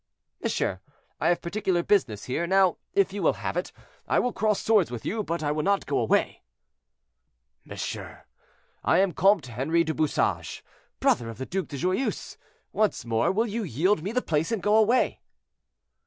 [0.41, 0.81] "Monsieur,
[1.19, 2.47] I have particular business here.
[2.47, 3.71] Now, if you will have it,
[4.07, 6.41] I will cross swords with you, but I will not go away."
[7.63, 8.25] "Monsieur,
[8.83, 10.63] I am Comte Henri du Bouchage,
[10.99, 12.39] brother of the Duc de Joyeuse.
[12.73, 15.21] Once more, will you yield me the place, and go away?"